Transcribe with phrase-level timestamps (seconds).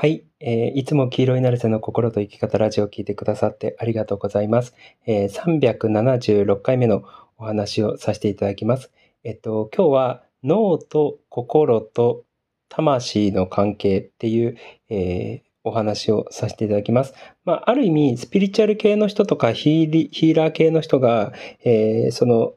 [0.00, 4.72] はい、えー、いつも黄色いナルセの心と生き方ラジオを聞いてくださってありがとうございます。
[5.06, 7.02] えー、376回目の
[7.36, 8.92] お話をさせていただきます。
[9.24, 12.22] えっと、今日は脳と心と
[12.68, 14.56] 魂の関係っていう、
[14.88, 17.12] えー、お話をさせていただきます。
[17.44, 21.32] まあ、ある意味、スピリチュアル系の人とかヒーラー系の人が、
[21.64, 22.54] えー、その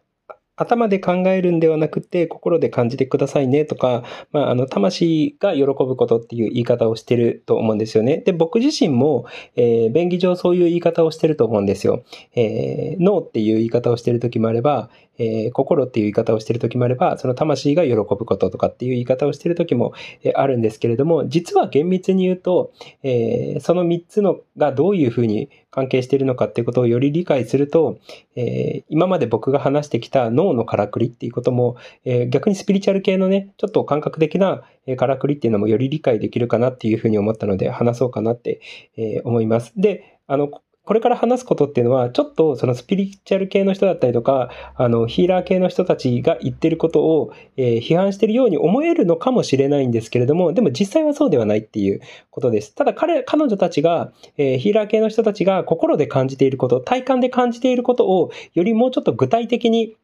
[0.55, 8.17] 頭で考えるんではなくて、心で感じてくださいねとか、まあ、あの、魂が喜ぶことっていう言い方をしてると思うんですよね。
[8.17, 9.25] で、僕自身も、
[9.55, 12.03] えー、便宜上そういう言い方をしてると思うんですよ。
[12.35, 22.71] えー、脳っていう言い方をしてる時もあれば、えー、心っていう言い方をしてる時もあれば、その魂が喜ぶこととかっていう言い方をしてる時も、えあるんですけれども、実は厳密に言うと、
[23.03, 27.99] えその3つのがどういうふうに関係してるのかっていうことをより理解すると、
[28.35, 34.63] え今まで僕が話してきた脳脳のからくりっていうことも、え逆にスピリチュアル系のね、ちょっと感覚的な
[34.97, 38.61] からくりっていうのもより理解できるかなっていうふうに思ったので話そうかなって、
[38.97, 39.73] え思います。
[39.75, 40.49] で、あの、
[40.83, 52.73] これから話すことっていうのは、ちょっとそのスピリチュアル系の人だったりとか、あの、ヒーラー系の人たちが言ってることを、えー、批判してるように思えるのかもしれないんですけれども、でも実際はそうではないっていうことです。
[52.73, 59.95] ただ彼、彼女たちが、えー、ヒーラー系の人たちが心で感じていること、体感で感じていることを、よりもうちょっと具体的に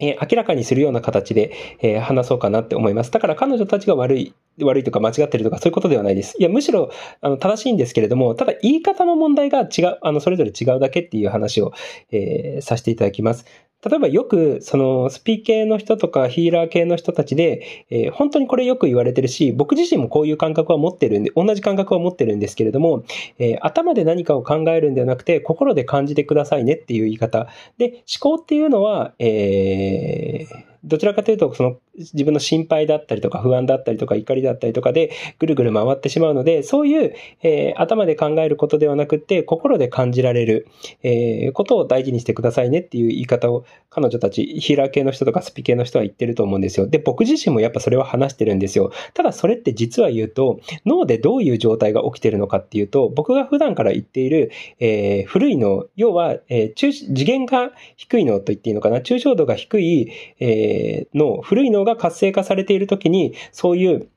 [0.00, 3.10] え、明らかにするような形で、え、話そうかなって思います。
[3.10, 6.36] だから彼女たちが悪い、悪いとか間違ってるとかそういうことではないです。
[6.38, 11.72] いや、むしろ、あの、正しいんですけれども、ただ言い方の問題が違う、あの、それぞれ違うだけっていう話を、
[12.10, 13.44] えー、させていただきます。
[13.88, 23.04] 例えばよく、その、スピ系の人とかヒーラー系の人たちで、えー、本当にこれよく言われてるし、僕自身もこういう感覚は持ってるんで、同じ感覚は持ってるんですけれども、
[23.38, 27.48] えー、頭で何かを考えるんではなくて、心で感じてくださいねっていう言い方。
[27.78, 40.66] で、思考っていうのは、えー、どちらかというと、その自分の心配だったりとか不安だったりとか怒りだったりとかでぐるぐる回ってしまうので、そういう、えー、頭で考えることではなくて、心で感じられる、
[41.02, 46.86] えー、ことを大事にしてくださいねっていう言い方を彼女たち、ヒーラー系の人とかスピ系の人は言ってると思うんですよ。
[46.86, 48.92] で、僕自身もやっぱそれは話してるんですよ。
[49.12, 64.08] ただそれって実は言うと、脳でどういう状態が起きてるのかっていうと、僕が普段から言っている、えー、古い脳、要は、えー、次元が低い脳と言っていいのかな、抽象度が低い、えーえ、の古い脳が活性化されているときに、そういう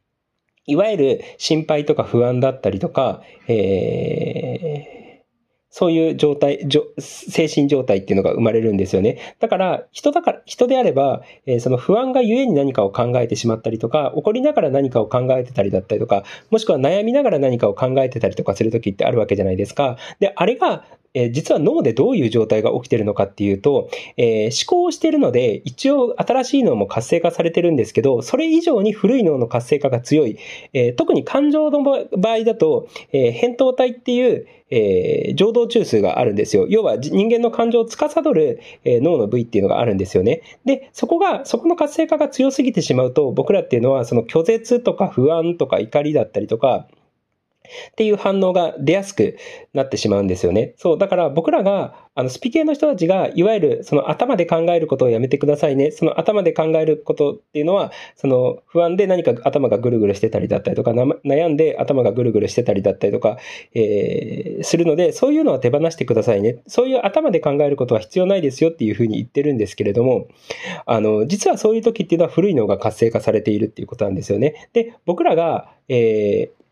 [0.66, 5.04] いわゆる心配とか不安だったりとか、えー
[5.76, 6.68] そういう状態、
[7.00, 9.36] 精神状態っていうのが生まれるんですよね。
[9.40, 19.98] だから、人だから、人であれば、えー、その不安がゆえに何かを考えてしまったりとか、怒りながら何かを考えてたりだったりとか、もしくは悩みながら何かを考えてたりとかするときってあるわけじゃないですか。
[20.20, 30.38] で、あれが、えー、実は脳でどういう状態が起きてるのかっていうと、えー、思考をしているので、一応新しい脳も活性化されてるんですけど、それ以上に古い脳の活性化が強い。
[30.74, 36.66] えー、特に感情の場合だと、えー、扁桃体っていう、えー、情動中枢があるんですよ。
[36.68, 40.42] 要は人間の感情を司る、えー、脳の部位っていうのがあるんですよね。
[40.66, 46.88] で、そこが、そこの活性化が強すぎてしまうと、僕らっていうのは、その拒絶とか不安とか怒りだったりとか、
[47.92, 49.38] っていう反応が出やすく
[49.74, 50.74] なってしまうんですよね。
[50.78, 50.98] そう。
[50.98, 55.90] だから僕らが、あの、スピ系の人たちが、いわゆる、その頭で考えることをやめてくださいね。
[55.90, 63.38] その頭で考えることっていうのは、その不安で何か頭がぐるぐるしてたりだったりとか、悩んで頭がぐるぐるしてたりだったりとか、
[63.74, 66.58] えー、するので、そういうのは手放してくださいね。
[66.68, 70.28] そういう頭で考えることは必要ないですよっていうふうに言ってるんですけれども、
[70.86, 74.70] あの、実はそういう時っていうのは古いのが活性化されているっていうことなんですよね。
[74.74, 76.63] で、僕らが、えー、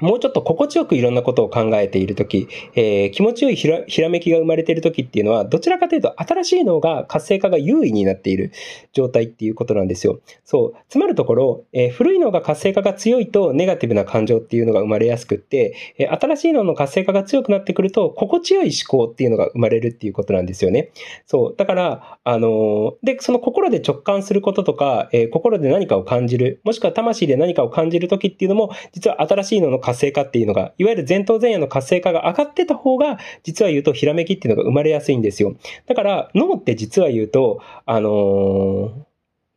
[0.00, 8.52] もうちょっと心地よくいろんなことを考えているとき、えー、気持ちよいひらひらめきが生まれているときっていうのは、どちらかというと新しい脳が活性化が優位になっている
[8.92, 10.20] 状態っていうことなんですよ。
[10.44, 10.74] そう。
[10.88, 20.90] つまるところ、えー、古い脳が活性化が強いとネガティブな感情っていうのが生まれやすくって、えー、新しい脳の活性化が強くなってくると、心地よい思考っていうのが生まれるっていうことなんですよね。
[21.26, 21.54] そう。
[21.56, 35.56] だから、あの、で、その心で直感することとか、え、心で何かを感じる、もしくは魂で何かを感じるときっていうのも、実は新しい脳の活活性化っていうのが、いわゆる前頭前野の活性化が上がってた方が、実は言うとひらめきっていうのが生まれやすいんですよ。
[35.86, 38.92] だから、脳って実は言うと、あのー、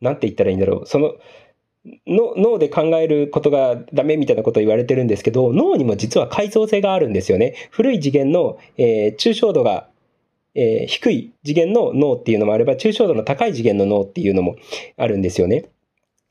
[0.00, 0.86] なんて言ったらいいんだろう。
[0.86, 1.14] その、
[2.06, 7.54] の脳で考えることがダメみたいなことを言われてるんですけど、脳にも実は階層性があるんですよね。
[7.70, 9.88] 古い次元の、えー、抽象度が
[10.56, 14.54] えー、低い次元の脳っていうのもあれば、抽象度の高い次元の脳っていうのも
[14.96, 15.64] あるんですよね。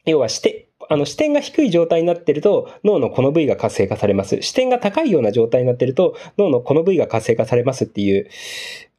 [0.06, 4.42] 要はして、あの視点が低い状態になってると脳のこの部位が活性化されます。
[4.42, 8.28] 視点が高いような状態になってると脳のこの部位が活性化されますっていう、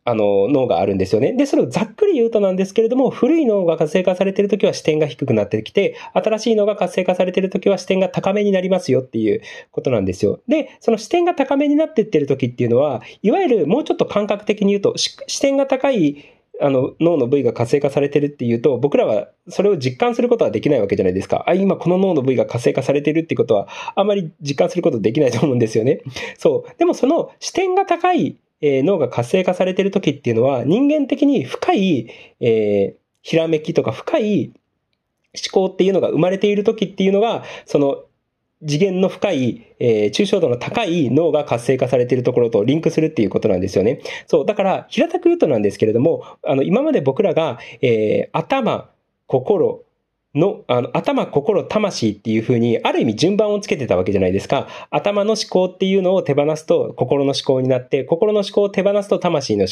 [0.07, 1.33] あの、脳があるんですよね。
[1.33, 9.41] で、それをざっくり言うとなんですけれども、古い脳が活性化されてるときは視点が低くなってきて、新しい脳が活性化されてるときは視点が高めになりますよっていう
[9.71, 10.41] ことなんですよ。
[10.47, 16.23] で、その視点が高めになっていってるときっていうのは、いわゆるもうちょっと感覚的に言うと、視点が高い
[16.61, 21.45] あの、脳の部位が活性化されてるっていうと、僕らはそれを実感することはできないわけじゃないですか。
[21.47, 26.01] あ、今この脳の部位が活性化されてるってことは、あまり実感することできないと思うんですよね。
[26.39, 26.79] そう。
[26.79, 32.09] でもその視点が高いえー、脳が活性化されてる時っていうのは、人間的に深い、
[32.41, 34.53] えー、ひらめきとか深い
[35.35, 38.05] 思考っていうのが生まれている時っていうのが、その
[38.67, 44.01] 次元の深い、えー、抽象度の高い脳が活性化されているところとリンクするっていうことなんですよね。
[44.27, 44.47] そう。
[44.47, 48.91] だから、平たく言うとなんですけれども、あの、今まで僕らが、えー、頭、
[49.27, 49.85] 心、
[50.35, 54.69] の、あの、頭、心、魂っていうふうに、ある意味順番をつけてたわけじゃないですか。
[54.91, 59.67] 頭の思考っていうのを手放すと心の思考になって、心の思考を手放すと魂の、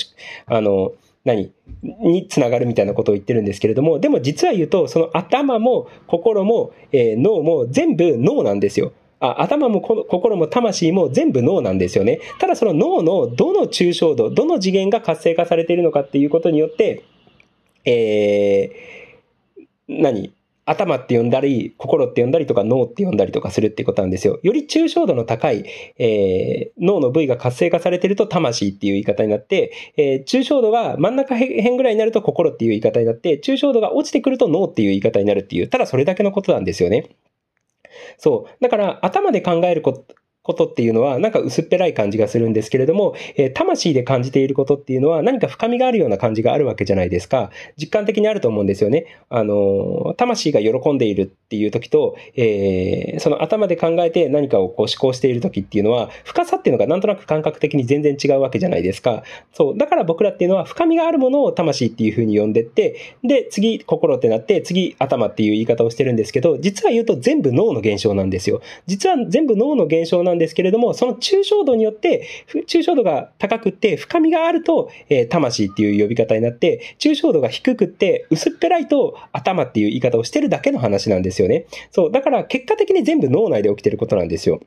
[0.46, 0.92] あの、
[1.24, 1.52] 何？
[1.82, 8.92] につながるみたいなことを言ってるんですけれども、でも実は言うと、その頭も心も、えー、脳も全部脳なんですよ。
[9.20, 12.20] あ頭も心も魂も全部脳なんですよね。
[12.40, 17.04] ただその脳のどの抽象度、どの次元が活性化されているのかっていうことによって、
[17.84, 20.32] えー、何？
[20.72, 24.40] 頭って呼んだり、心って呼んだりとか脳って呼んだりとかするっていうことなんですよ。
[24.42, 25.64] より抽象度の高い、
[25.98, 37.10] えー、脳の部位が活性化されてると魂っていう言い方になって、えー、抽象度が真ん中辺ぐらいになると心っていう言い方になって、抽象度が落ちてくると脳っていう言い方になるっていう、ただそれだけのことなんですよね。
[38.18, 38.62] そう。
[38.62, 47.50] だから、頭で考えること、ことっていうのは、なんか薄っぺらい感じがするんですけれども、えー、魂で感じていることっていうのは何か深みがあるような感じがあるわけじゃないですか。
[47.76, 49.06] 実感的にあると思うんですよね。
[49.28, 59.22] あの、魂が喜んでいるっていう時と、えー、その頭で考えて何かをこう思考している時っていうのは、深さっていうのがなんとなく感覚的に全然違うわけじゃないですか。
[59.52, 59.78] そう。
[59.78, 68.60] だから僕らっていうのは深みがあるものを魂っていうふうに呼んでって、で、次心ってなって、次頭っていう言い方をしてるんですけど、実は言うと全部脳の現象なんですよ。
[68.86, 72.26] 実は全部脳の現象なんなんですけれども、その抽象度によって、
[72.66, 81.66] 抽象度が高くて深みがあると、えー、魂っていう呼び方になって、抽象度が低くって薄っぺらいと頭っていう言い方をしてるだけの話なんですよね。
[81.90, 82.10] そう。
[82.10, 84.60] だから結果的に全部脳内で起きてることなんですよ。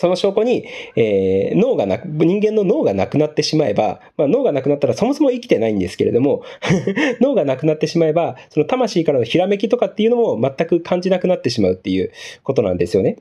[0.00, 0.64] その証拠に、
[0.96, 6.42] えー、脳がなく、人間の脳がなくなってしまえば、まあ、脳がなくなったらそもそも生きてないんですけれども
[7.20, 12.12] 脳がなくなってしまえば、その魂からのひらめきとかっていうのも全く感じなくなってしまうっていう
[12.44, 13.18] ことなんですよね。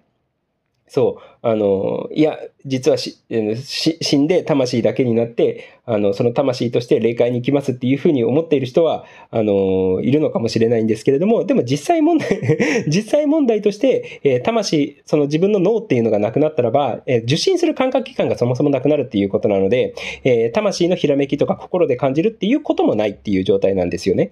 [0.90, 1.48] そう。
[1.48, 12.28] あの、いや、実はし死んで魂だけになって、あの、その魂として霊界に行きますっていうふうに思っている人は、あの、いるのかもしれないんですけれども、でも実際問題
[12.90, 19.94] 実際問題として、えー、魂、その自分の脳っていうのがなくなったらば、えー、受信する感覚器官がそもそもなくなるっていうことなので、
[20.24, 24.32] えー、魂のひらめきとか心で感じるっていうこともないっていう状態なんですよね。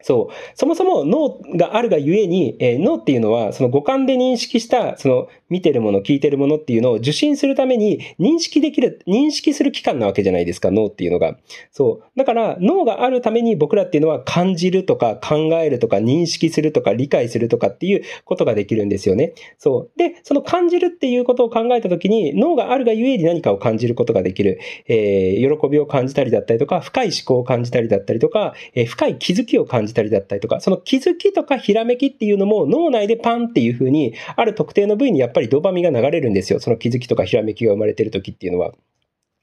[0.00, 0.34] そう。
[0.56, 11.38] そもそも脳があるがゆえに、えー、脳っていうのは、その五感で認識した、その見てるもの、聞いてるものっていうのを受信するために認識できる、認識する器官なわけじゃないですか、脳っていうのが。
[11.72, 12.18] そう。
[12.18, 19.32] だから、脳があるために僕らっていうのは感じるとか考えるとか認識するとか理解するとかっていうことができるんですよね。
[19.58, 19.98] そう。
[19.98, 24.58] で、その感じるっていうことを考えたときに、脳があるがゆえに何かを感じることができる。
[24.86, 36.58] えー、喜びを感じたりだったりとか、深い思考を感じたりだったりとか、えー、深い気づきを感じたりだったりとか、その気づきとかひらめきっていうのも脳内でパンっていう風に、ある特定の部位にやっぱりぱりドーパミンが流れるんですよ。
[36.58, 38.72] その気づきとかひらめきが生まれてる時っていうのは。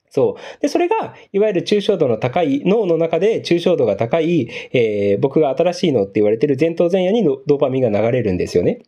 [0.09, 0.61] そう。
[0.61, 8.83] で、それが、いわゆる抽象度の高い、脳の中で抽象度が高い、えー、僕が新しい脳って言われてる前頭前野にドーパミンが流れるんですよね。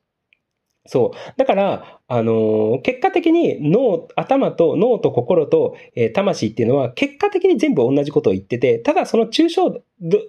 [0.86, 1.34] そう。
[1.38, 9.82] だから、あのー、結果的に脳、頭と脳と心と、えー、魂っていうのは結果的に全部同じことを言ってて、ただその抽象、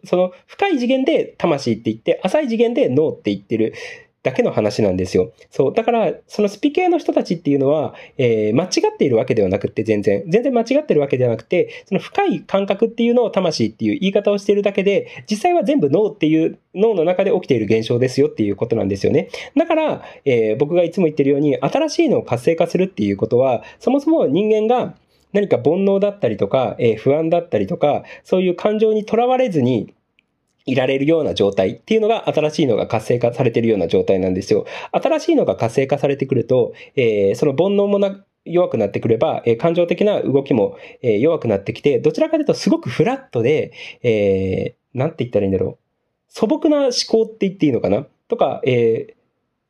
[0.05, 3.75] その深い次元で魂って言って、浅い次元で脳って言ってる
[4.29, 5.33] だけの話なんですよ。
[5.51, 5.75] そう。
[5.75, 10.23] だから、そのスピ系の人たちっていうのは、えー、間違っているわけではなくて、全然。
[10.29, 19.31] 全然間違ってるわけではなくて、その深い感覚っていうのを魂っていう言い方をしているだけで、実際は全部脳っていう脳の中で起きている現象ですよっていうことなんですよね。
[19.57, 24.95] だから、えー、僕がいつも言ってるように、新しいのを活性化するっていうことは、そもそも人間が
[25.33, 29.95] 何か煩悩だったりとか、えー、不安だったりとか、そういう感情にとらわれずに、
[30.71, 34.67] いられるような状態っていうのが新しいのが活性化されているような状態なんですよ。
[34.93, 43.73] 新しいのが活性化されてくると、えー、その煩悩もな、弱くなってくれば、えー、感情的な動きも、えー、弱くなってきて、どちらかというとすごくフラットで、
[44.03, 45.79] えー、なんて言ったらいいんだろう。
[46.29, 48.07] 素朴な思考って言っていいのかな？
[48.29, 49.15] とか、え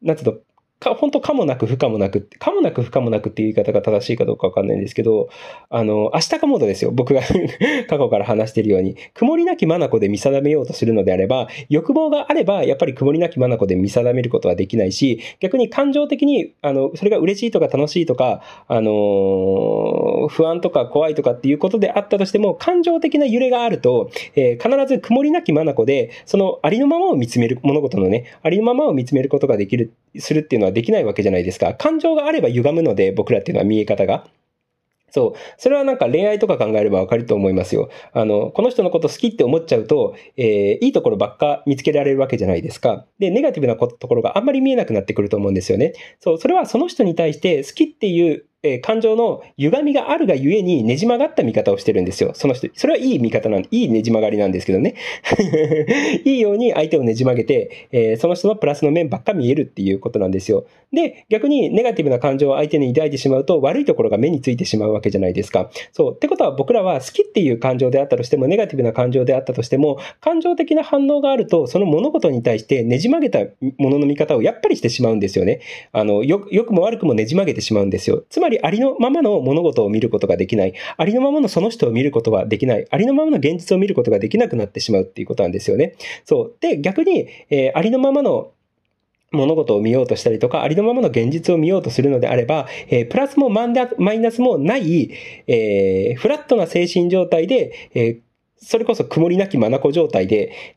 [0.03, 0.35] ー、なんつうの、
[0.79, 5.29] か、本当かもなく不可もなく、かもなく不可もなくっていう言い方が正しいかどうかわかんないんですけど、
[5.71, 6.91] あの、明日かモードですよ。
[6.93, 7.23] 僕が
[7.89, 8.97] 過去から話しているように。
[9.15, 31.75] 曇りなき眼で見定めようとするのであれば、欲望があれば、やっぱり曇りなき眼で見定めることはできないし、逆に感情的に、あの、それが嬉しいとか楽しいとか、あの、不安とか怖いとかっていうことであったとしても、感情的な揺れがあると、えー、必ず曇りなき眼で、そのありのままを見つめる、物事のね、ありのままを見つめることができる、するっていうのはできないわけじゃないですか。
[31.75, 34.27] 感情があれば歪むので、僕らっていうのは見え方が。
[35.11, 35.39] そう。
[35.57, 37.89] それはなんか恋愛とか考えればわかると思いますよ。
[38.13, 43.07] あの、この人のこと好きって思っちゃうと、えー、いいところばっか見つけられるわけじゃないですか。
[43.19, 45.95] で、ネガティブなところがあんまり見えなくなってくると思うんですよね。
[46.21, 46.39] そう。
[46.39, 52.33] それはその人に対して好きっていうえー、感情の歪みがあるがゆえにねじ曲がった見方をしてるんですよ。
[52.35, 52.69] その人。
[52.75, 54.95] それはいい見方なんで、いいねじ曲がりなんですけどね。
[56.25, 60.67] いいように相手をねじ曲げて、えー、その人のプラスの面ばっか見えるっていうことなんですよ。
[60.93, 65.71] で、逆にネガティブな感情を相手に抱いてしまうと悪いところが目についてしまうわけじゃないですか。
[65.93, 66.15] そう。
[66.15, 73.41] ってことは僕らは好きっていう感情であったとしても、ネガティブな感情であったとしても、感情的な反応があると、その物事に対してねじ曲げた
[73.79, 75.61] ものの見方をやっぱりしてしまうんですよね。
[75.93, 78.25] あの、よ、良くも悪くもねじ曲げてしまうんですよ。
[78.29, 80.75] つまりありのままの物事を見ることができない。
[80.97, 82.87] ありのままのその人を見ることはできない。
[82.91, 85.95] ありのままの現実を見ることができなくなってしまうっていうことなんですよね。
[86.25, 86.55] そう。
[86.61, 88.51] で、逆に、えー、ありのままの
[89.31, 95.11] 物事を見ようとしたりとか、ありのままの現実を見ようとするのであれば、えー、プラスもマイナスもない、
[95.47, 98.28] えー、フラットな精神状態で、えー
[98.61, 100.53] それこそ曇りなき眼状態で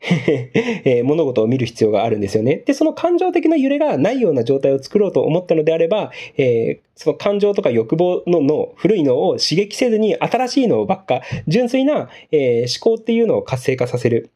[0.84, 2.62] えー、物事を見る必要があるんですよね。
[2.64, 14.30] で、その感情的な揺れがないような状態を作ろうと思ったのであれば、えー、その感情とか欲望のの、古いのを刺激せずに新しい脳ばっか、純粋な、えー、思考っていうのを活性化させる。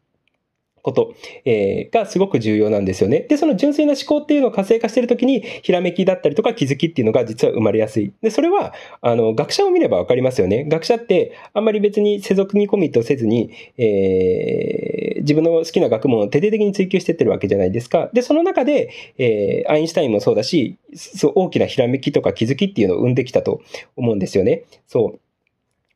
[0.86, 1.14] こと、
[1.44, 3.26] えー、がすごく重要なんですよね。
[3.28, 8.12] で、その純粋な思考っていうのを活性化してるときに、ひらめきだったりとか気づきっていうのが実は生まれやすい。
[8.22, 10.64] で、それは、あの、学者を見ればわかりますよね。
[10.64, 18.08] 学者って、あんまり別に世俗にコミットせずに、えー、自分の好きな学問を徹底的に追求してってるわけじゃないですか。
[18.12, 23.60] で、その中で、えー、アインシュタインもそうだし、そう、大きなひらめきとか気づきっていうのを生んできたと
[23.96, 24.62] 思うんですよね。
[24.86, 25.20] そう。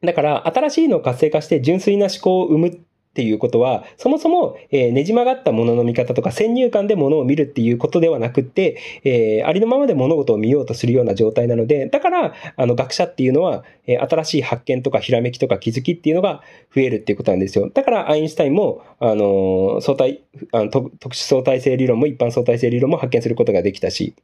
[0.06, 2.80] だから、新しいのを活性化して純粋な思考を生む
[3.10, 17.68] っていうことは、そもそも、えー、ねじ曲がったものの見方とか先入観でものを見るっていうことではなくって、えー、ありのままで物事を見ようとするような状態なので、だから、あの、学者っていうのは、えー、新しい発見とかひらめきとか気づきっていうのが増えるっていうことなんですよ。
[17.74, 24.14] だから、アインシュタインも、あの、相対、あの特殊相対性理論も一般相対性理論も発見することができたし、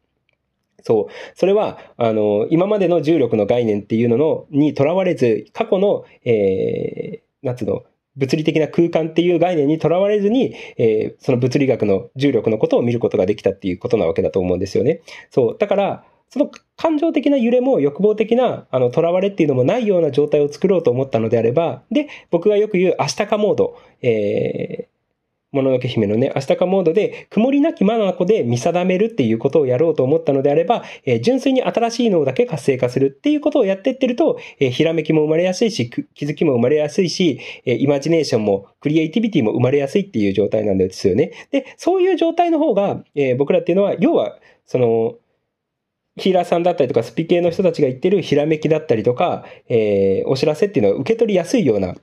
[0.87, 1.13] そう。
[1.35, 7.83] それは、あの、今までの重力の概念っていうのの、にとらわれず、過去の、えー、夏の、
[8.17, 15.03] 物理的な空間っていう概念にとらわれずに、えー、その物理学の重力のことを見ることができたっていうことなわけだと思うんですよね。
[15.31, 15.57] そう。
[15.59, 24.96] だから、その感情的な揺れも欲望的な、あの、囚われっていうのもないような状態を作ろうと思ったのであれば、で、僕がよく言う明日かモード、えー、
[25.53, 41.33] ものけ姫のね、明日かモードで、曇りなき眼で見定めるっていうことをやろうと思ったのであれば、えー、純粋に新しい脳だけ活性化するっていうことをやってってると、えー、ひらめきも生まれやすいし、気づきも生まれやすいし、えー、イマジネーションも、クリエイティビティも生まれやすいっていう状態なんですよね。
[41.51, 45.15] で、そういう状態の方が、えー、僕らっていうのは、要は、その、
[46.19, 51.95] ヒーラーさんだったりとか、スピ系の人たちが言ってるひらめきだったりとか、えー、お知らせっていうのは受け取りやすいような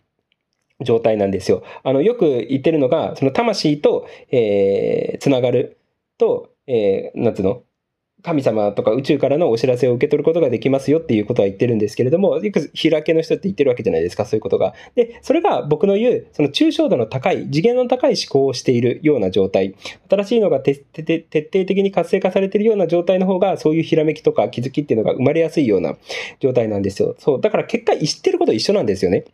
[0.82, 1.63] 状態なんですよ。
[1.84, 5.77] あの、よく言ってるのが、その魂と、えー、つながる
[6.18, 7.63] と、えー、なんつうの？
[8.25, 14.74] 神様とか宇宙からのお知らせを受け取ることができますよっていうことは言ってるんですけれども、よく開けの人って言ってるわけじゃないですか、そういうことが。
[14.96, 19.75] で、それが僕の言う、その抽象度の高い、次元の高い思考をしているような状態。
[20.10, 21.06] 新しいのが徹底
[21.65, 25.98] 的に活性化されているような状態の方が、そういうひらめきとか気づきっていうのが生まれやすいような
[26.39, 27.18] 状態なんですよ。
[27.20, 27.42] そう。
[27.42, 29.25] だから結果、知ってること一緒なんですよね。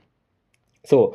[0.90, 1.14] そ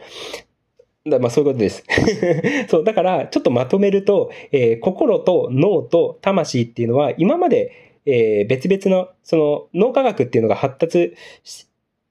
[1.05, 1.11] う。
[1.11, 1.85] だまあそういうことです。
[2.71, 7.73] そう、だから、ちょっとまとめると、えー、心と脳と魂っていうのは、今まで、
[8.07, 11.15] えー、別々の、その、脳科学っていうのが発達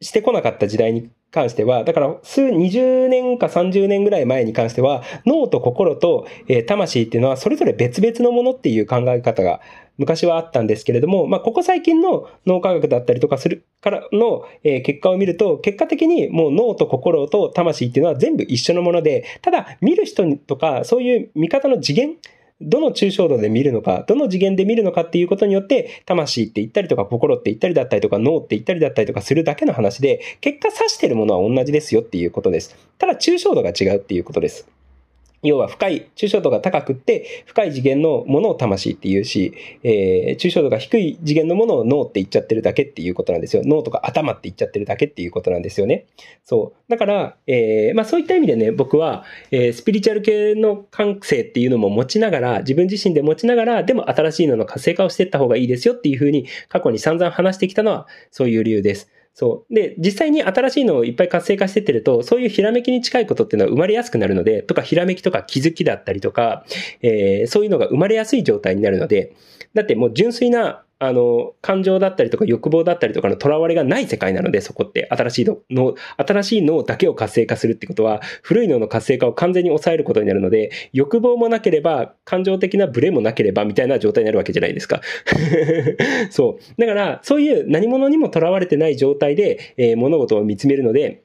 [0.02, 6.28] してこなかった時代に関しては、だから数20年か30年ぐらい前に関しては、脳と心と、
[6.68, 9.60] 魂っていうのはそれぞれ別々のものっていう考え方が
[9.98, 14.46] 昔はあったんですけれども、まあ、ここ最近の脳科学だったりとかするからの、
[14.84, 22.16] 結果を見ると、結果的にもう脳と心と魂っていうのは全部一緒のもので、ただ見る人とかそういう見方の次元、
[22.64, 32.76] どの抽象度で見るのか、どの次元で見るのかっていうことによって、魂って言ったりとか、心って言ったりだったりとか、脳って言ったりだったりとかするだけの話で、結果指してるものは同じですよっていうことです。
[32.98, 34.68] ただ、抽象度が違うっていうことです。
[35.44, 43.64] 要は深い、抽象度が高くって、深い次元のものを魂って言うし、えー、抽象度が低い次元のものを脳って言っちゃってるだけっていうことなんですよ。
[43.66, 46.06] 脳とか頭って言っちゃってるだけっていうことなんですよね。
[46.46, 46.90] そう。
[46.90, 59.10] だから、えー、まあそういった意味でね、僕は、えー、スピリチュアル系の感性っていうのも持ちながら、自分自身で持ちながら、でも新しいのの活性化をしていった方がいいですよっていうふうに、過去に散々話してきたのは、そういう理由です。
[59.36, 59.74] そう。
[59.74, 66.66] で、実際に新しいのをいっぱい活性化してってると、そういうひらめきに近いことっていうのは生まれやすくなるので、とか、ひらめきとか気づきだったりとか、
[67.02, 69.36] えー、そういうのが生まれやすい状態になるので、
[69.74, 85.02] だってもう純粋なあの、感情だったりとか欲望だったりとかの囚われがない世界なので、そこって新しい脳、新しい脳だけを活性化するってことは、古い脳の活性化を完全に抑えることになるので、欲望もなければ、感情的なブレもなければ、みたいな状態になるわけじゃないですか。
[86.32, 86.82] そう。
[86.82, 91.24] だから、そういう何者にも囚われてない状態で、えー、物事を見つめるので、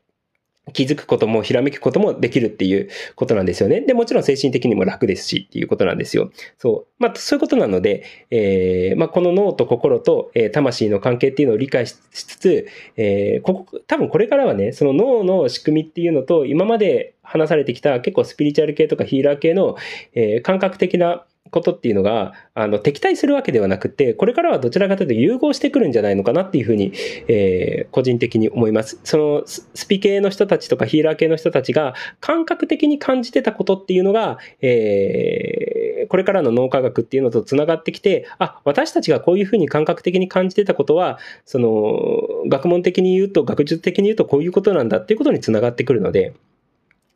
[0.73, 3.81] 気づくこともひらめくこともできるっていうことなんですよね。
[3.81, 6.31] で、もちろん精神的にも楽ですしっていうことなんですよ。
[6.59, 7.03] そう。
[7.03, 19.77] まあ、そういうことなので、えー、まあ、この脳と心と、えー、魂の関係っていうのを理解しつつ、えー、ここ、多分これからはね、その脳の仕組みっていうのと、今まで話されてきた結構スピリチュアル系とかヒーラー系の、
[20.15, 26.93] え、感覚的なことっていうのが、あの、敵対するわけではなくて、これからはどちらかというと融合してくるんじゃないのかなっていうふうに、
[27.29, 29.01] えー、個人的に思います。
[29.05, 46.35] その、スピ系の人たちとかヒーラー系の人たちが感覚的に感じてたことっていうのが、えー、これからの脳科学っていうのと繋がってきて、あ、私たちがこういうふうに感覚的に感じてたことは、その、学問的に言うと、学術的に言うとこういうことなんだっていうことに繋がってくるので、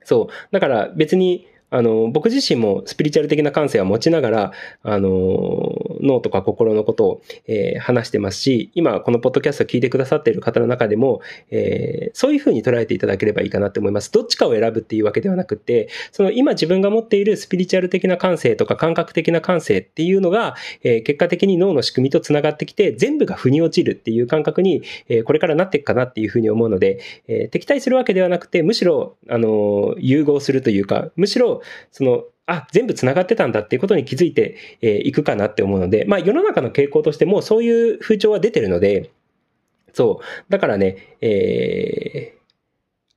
[0.04, 0.52] そう。
[0.52, 4.52] だから別に、あの、僕自身もスピリチュアル的な感性は持ちながら、
[4.82, 5.08] あの、
[6.00, 14.12] 脳とか心のことを、えー、話してますし、今このポッドキャストを聞いてくださっている方の中でも、えー、そういうふうに捉えていただければいいかなと思います。
[14.12, 39.10] どっちかを選ぶっていうわけではなくて、その今自分が持っているスピリチュアル的な感性とか感覚的な感性っていうのが、えー、結果的に脳の仕組みと繋がってきて、全部が腑に落ちるっていう感覚に、え、これからなっていくかなっていうふうに思うので、え、敵対するわけではなくて、むしろ、あの、融合するというか、むしろ、その、あ、全部繋がってたんだっていうことに気づいてい、えー、くかなって思うので、まあ世の中の傾向としてもそういう風潮は出てるので、
[39.92, 40.50] そう。
[40.50, 42.40] だからね、えー、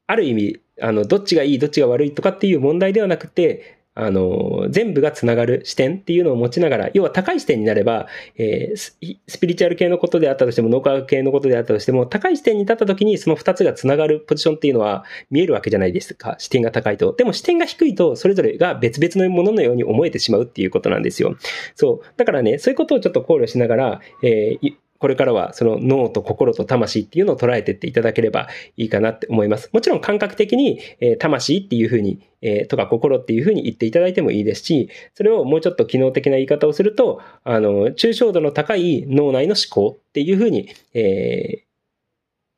[0.07, 8.97] ある意味、あの、どっちがいい、どっちが悪いとかっていう問題ではなくて、あの、全部がつながる視点っていうのを持ちながら、要は高い視点になれば、えー、ス
[9.39, 16.35] ピリチュアル系のことであったとしても、脳科学系のことであったとしても、高い視点に立った時にその二つがつながるポジションっていうのは見えるわけじゃないですか。
[16.39, 17.13] 視点が高いと。
[17.13, 21.37] でも視点が低いと、それぞれが別々のもののように思えてしまうっていうことなんですよ。
[21.75, 22.05] そう。
[22.17, 24.73] だからね、そういうことをちょっと考慮しながら、えー、
[25.05, 29.69] これからはその脳と心と魂っていうのを捉えていっていただければいいかなって思います。
[29.71, 41.64] もちろん感覚的に、えー、魂っていうふうに、えー、とか心っていうふうに言っていただいてもいいですし、それをもうちょっと機能的な言い方をすると、あの、抽象度の高い脳内の思考っていうふうに、えー、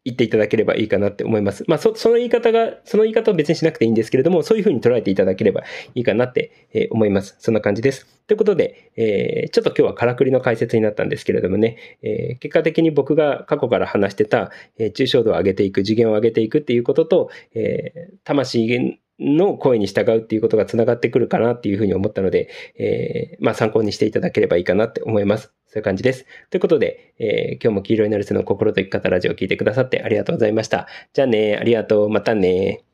[0.07, 1.65] 言っていただければいいかなって思います。
[1.67, 5.63] まあ、そ、その言い方が、その言い方を別にしなくていいんですけれども、そういうふうに捉えていただければ
[5.95, 7.35] いいかなって、え思います。
[7.39, 8.07] そんな感じです。
[8.25, 25.56] ということで、えー、ちょっと今日はからくりの解説になったんですけれどもね、えー、結果的に僕が過去から話してた、えー、抽象度を上げていく、次元を上げていくっていうことと、え、魂の声に従うっていうことが繋がってくるかなっていうふうに思ったので、え、まあ参考にしていただければいいかなって思います。
[25.77, 26.25] そういう感じです。
[26.49, 30.87] ということで、えー、今日も黄色いナルセの心と生き方ラジオを聞いてくださってありがとうございました。
[31.13, 32.09] じゃあね、ありがとう。
[32.09, 32.86] またね。